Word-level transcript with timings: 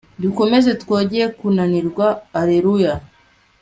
dukomeze 0.21 0.71
twoye 0.81 1.21
kunanirwa 1.37 2.07
alleluia 2.39 2.93